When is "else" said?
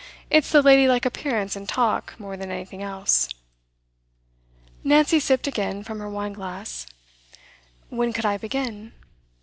2.81-3.29